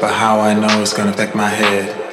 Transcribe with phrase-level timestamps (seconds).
[0.00, 2.09] But how I know it's gonna affect my head.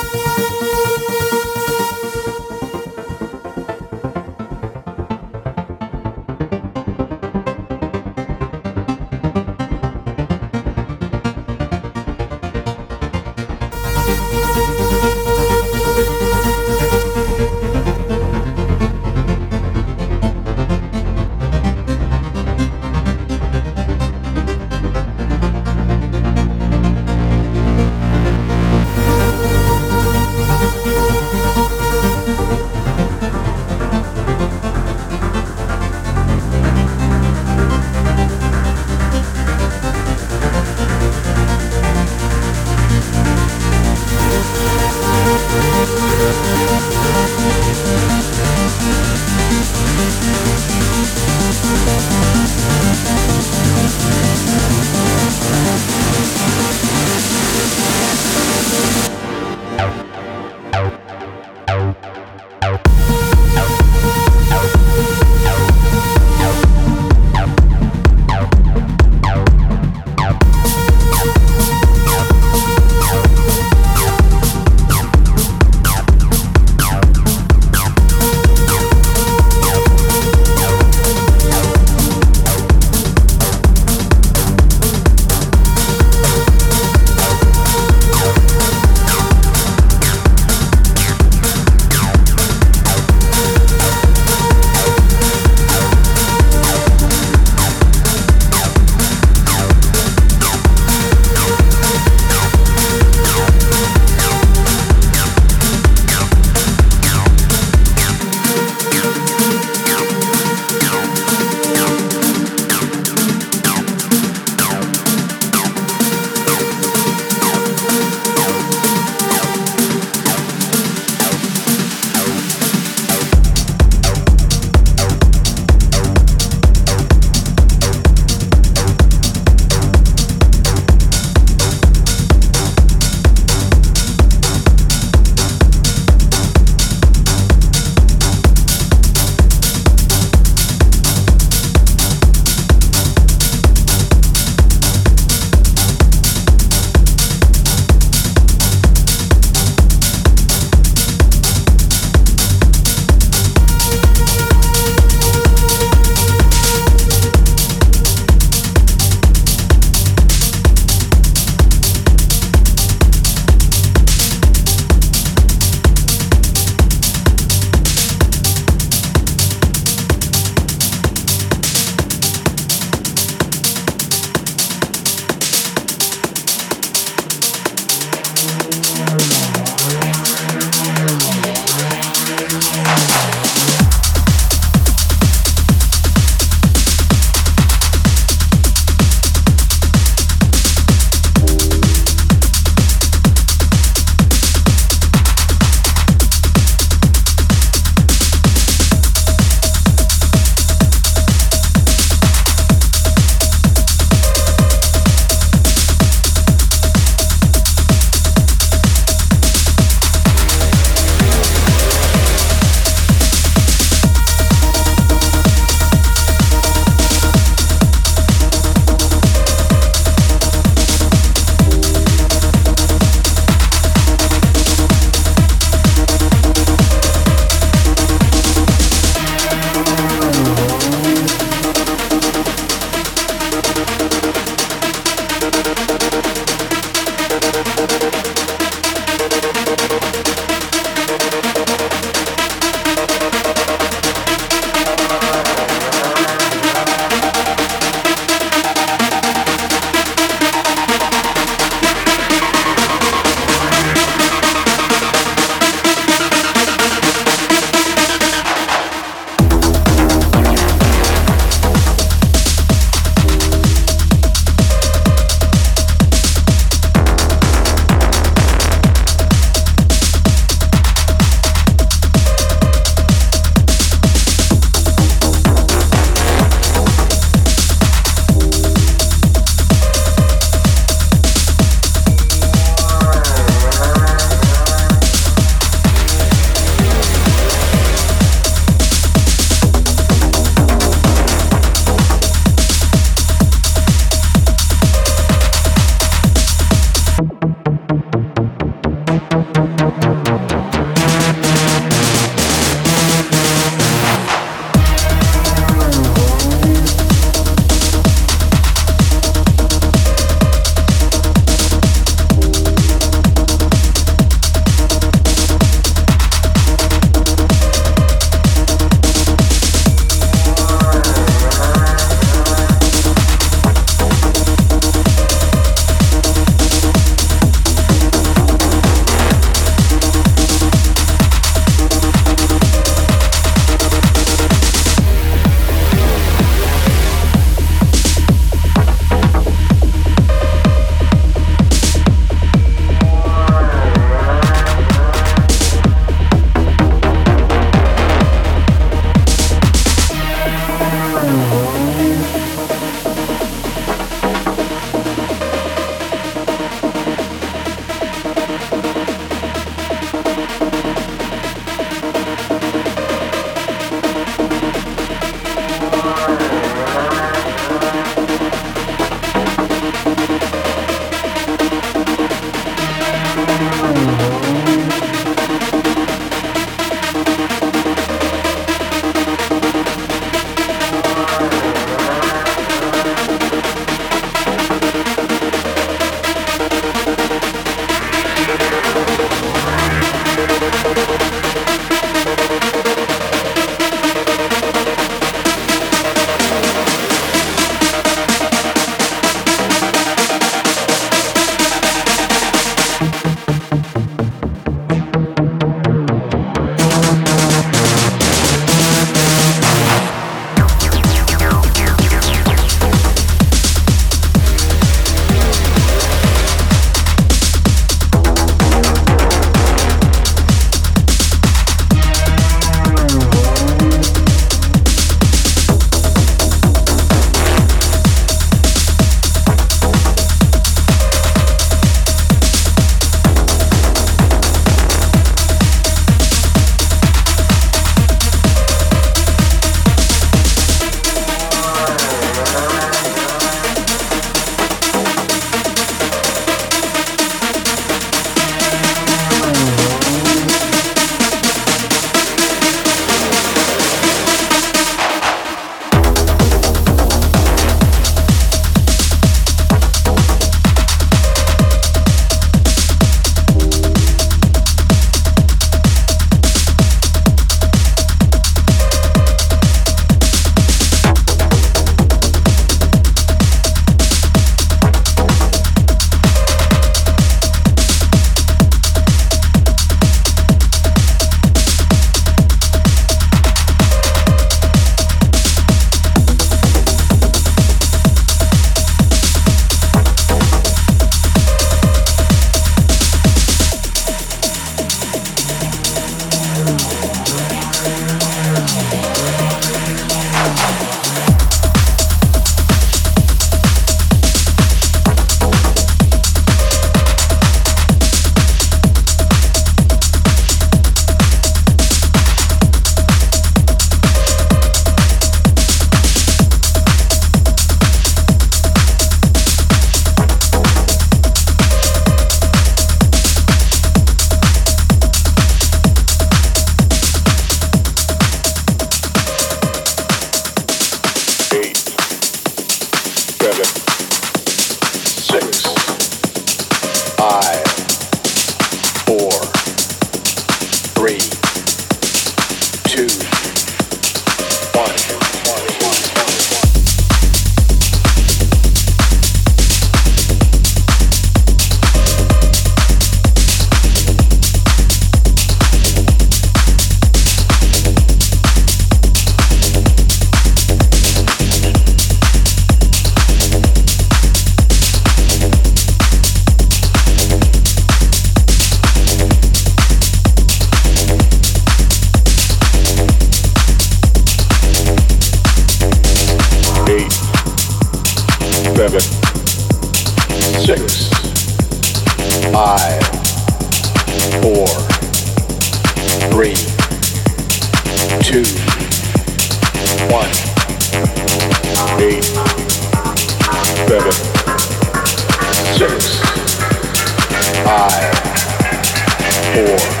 [599.53, 600.00] four.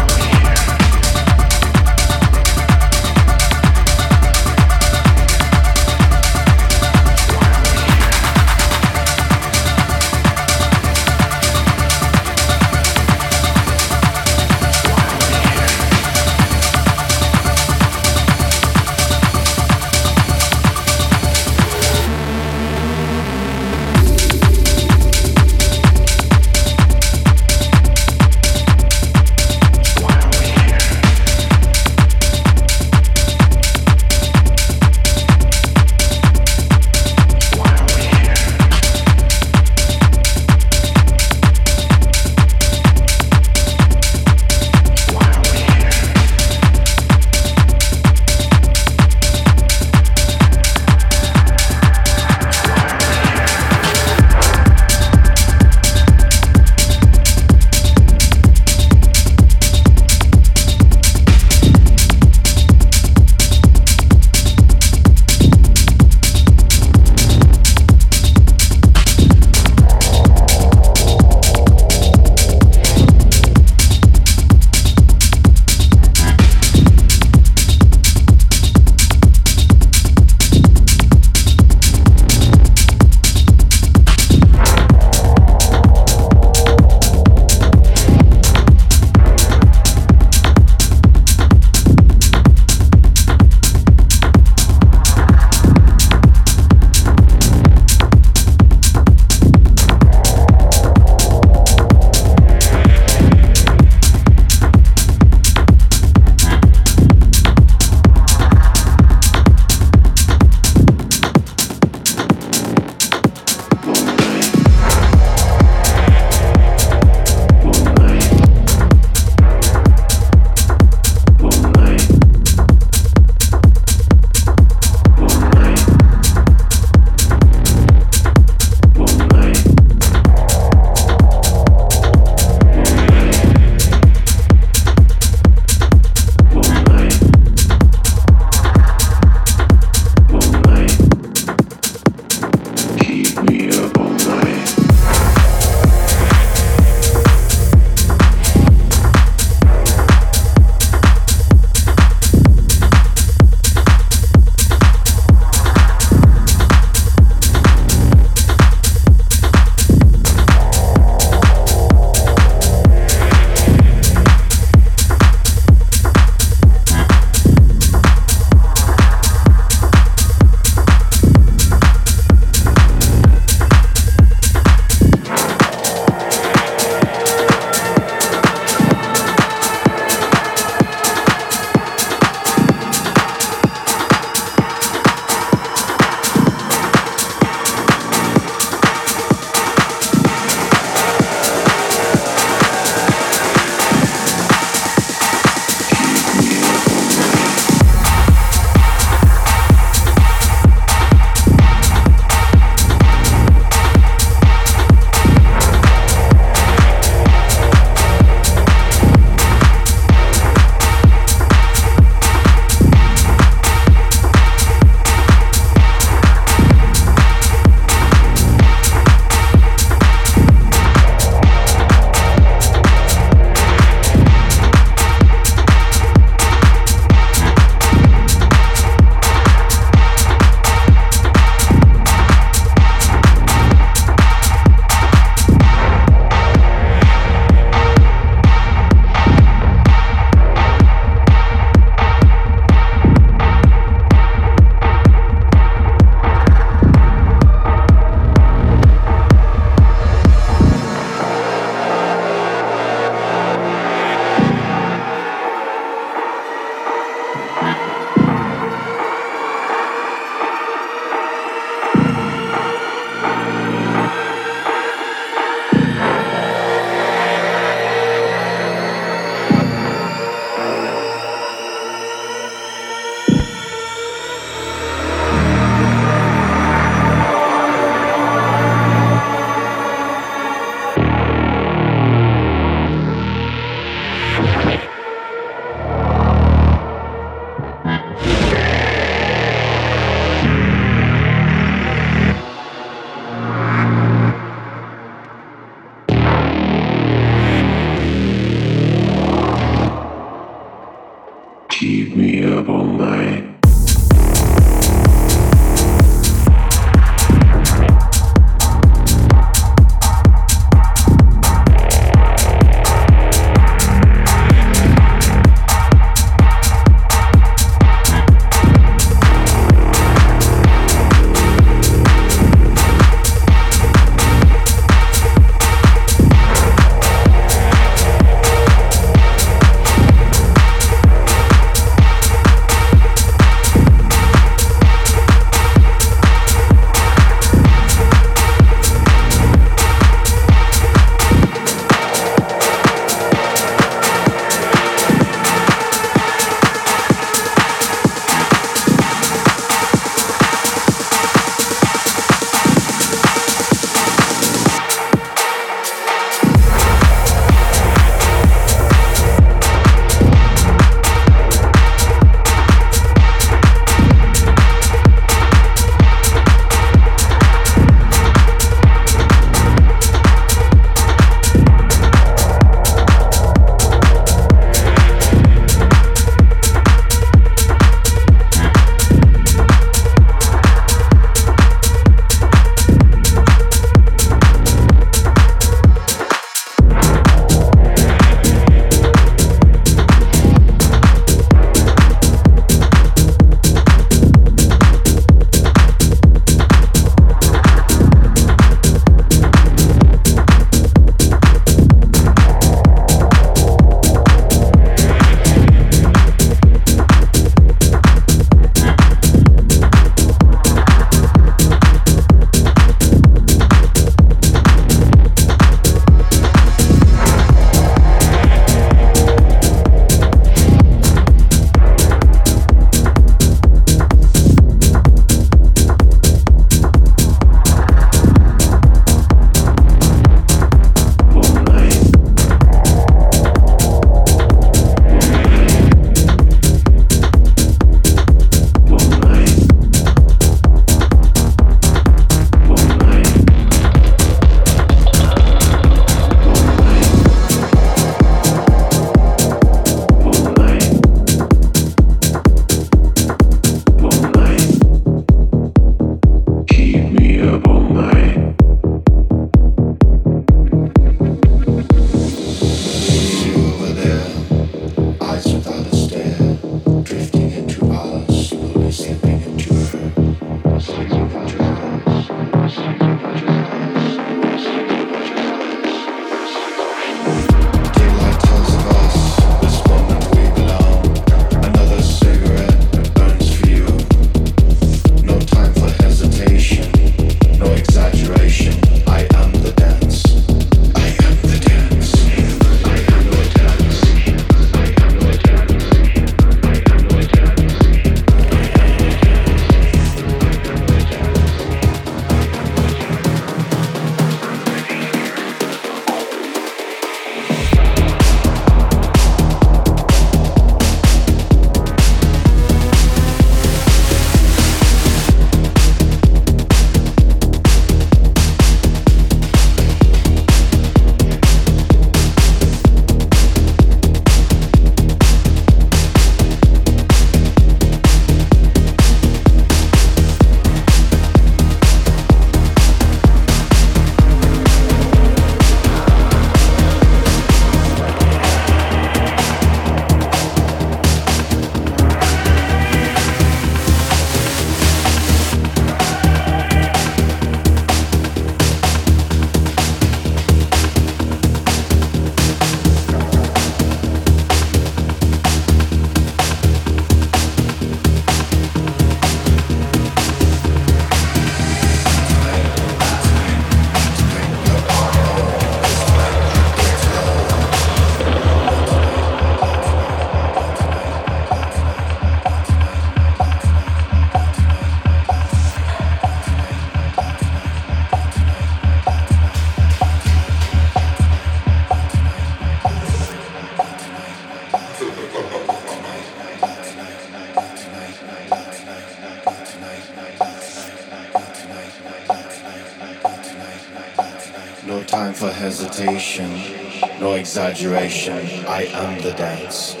[597.19, 598.65] No exaggeration.
[598.65, 600.00] I am the dance.